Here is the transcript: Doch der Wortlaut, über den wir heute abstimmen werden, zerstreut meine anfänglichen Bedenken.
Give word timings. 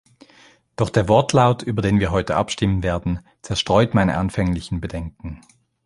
Doch 0.77 0.89
der 0.89 1.07
Wortlaut, 1.07 1.61
über 1.61 1.83
den 1.83 1.99
wir 1.99 2.09
heute 2.09 2.35
abstimmen 2.35 2.81
werden, 2.81 3.19
zerstreut 3.43 3.93
meine 3.93 4.17
anfänglichen 4.17 4.81
Bedenken. 4.81 5.41